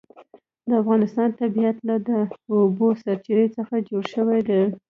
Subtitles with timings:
[0.67, 2.09] د افغانستان طبیعت له د
[2.53, 4.61] اوبو سرچینې څخه جوړ شوی دی.